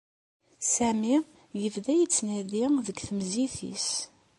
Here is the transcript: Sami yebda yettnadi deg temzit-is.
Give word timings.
Sami 0.73 1.17
yebda 1.61 1.93
yettnadi 1.99 2.63
deg 2.87 2.97
temzit-is. 3.07 3.89